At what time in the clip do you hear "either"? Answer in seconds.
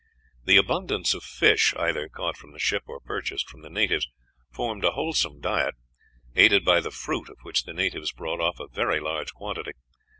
1.77-2.09